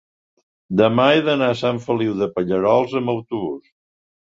demà 0.79 1.05
he 1.17 1.19
d'anar 1.27 1.51
a 1.55 1.59
Sant 1.61 1.83
Feliu 1.85 2.17
de 2.23 2.31
Pallerols 2.39 2.99
amb 3.03 3.15
autobús. 3.17 3.73